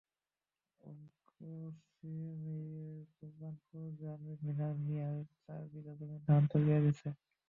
[1.41, 7.07] ভূকশিমইলের কোরবানপুর গ্রামের মিনার মিয়ার চার বিঘা জমির ধান তলিয়ে গেছে।